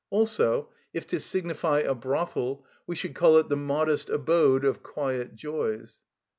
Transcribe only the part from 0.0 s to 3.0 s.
Also if to signify a brothel we